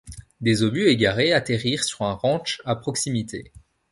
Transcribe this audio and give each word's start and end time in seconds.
Des 0.39 0.63
obus 0.63 0.87
égarés 0.87 1.31
atterrirent 1.31 1.83
sur 1.83 2.01
un 2.01 2.13
ranch 2.13 2.59
à 2.65 2.75
proximité. 2.75 3.51